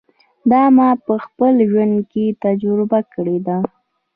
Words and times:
دا 0.51 0.63
ما 0.77 0.89
په 1.05 1.13
خپل 1.25 1.53
ژوند 1.69 1.95
کې 2.11 2.25
تجربه 2.43 2.99
کړې 3.13 3.37
ده. 3.47 3.57